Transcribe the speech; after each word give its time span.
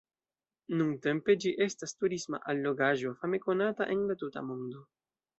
Nuntempe 0.77 1.33
ĝi 1.43 1.51
estas 1.65 1.93
turisma 2.03 2.39
allogaĵo 2.53 3.11
fame 3.19 3.41
konata 3.43 3.87
en 3.97 4.01
la 4.13 4.17
tuta 4.23 4.43
mondo. 4.49 4.83